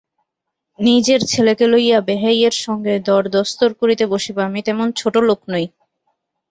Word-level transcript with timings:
নিজের 0.79 1.21
ছেলেকে 1.25 1.65
লইয়া 1.67 1.99
বেহাইয়ের 2.01 2.55
সঙ্গে 2.65 2.93
দরদস্তুর 3.07 3.71
করিতে 3.73 4.05
বসিব, 4.05 4.35
আমি 4.39 4.59
তেমন 4.67 4.87
ছোটো 4.95 5.19
লোক 5.27 5.39
নই। 5.49 5.65